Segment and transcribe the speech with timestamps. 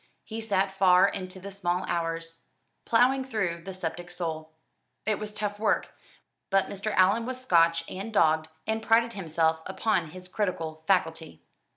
[0.23, 2.47] He sat far into the small hours,
[2.85, 4.51] ploughing through "The Sceptic Soul."
[5.05, 5.93] It was tough work;
[6.49, 6.91] but Mr.
[6.95, 11.43] Allan was Scotch and dogged, and prided himself upon his critical faculty.